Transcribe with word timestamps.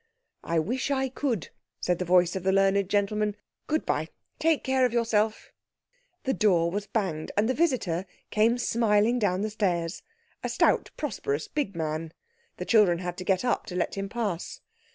"I 0.43 0.57
wish 0.57 0.89
I 0.89 1.09
could," 1.09 1.49
said 1.79 1.99
the 1.99 2.05
voice 2.05 2.35
of 2.35 2.41
the 2.41 2.51
learned 2.51 2.89
gentleman. 2.89 3.35
"Goodbye. 3.67 4.07
Take 4.39 4.63
care 4.63 4.83
of 4.83 4.93
yourself." 4.93 5.51
The 6.23 6.33
door 6.33 6.71
was 6.71 6.87
banged, 6.87 7.31
and 7.37 7.47
the 7.47 7.53
visitor 7.53 8.07
came 8.31 8.57
smiling 8.57 9.19
down 9.19 9.41
the 9.43 9.51
stairs—a 9.51 10.49
stout, 10.49 10.89
prosperous, 10.97 11.47
big 11.47 11.75
man. 11.75 12.13
The 12.57 12.65
children 12.65 12.97
had 12.97 13.15
to 13.17 13.23
get 13.23 13.45
up 13.45 13.67
to 13.67 13.75
let 13.75 13.93
him 13.93 14.09
pass. 14.09 14.61